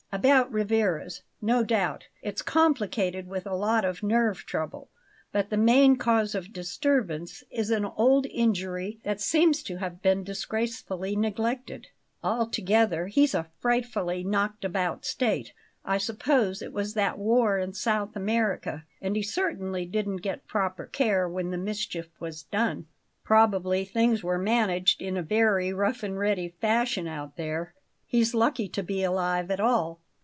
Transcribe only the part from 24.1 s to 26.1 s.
were managed in a very rough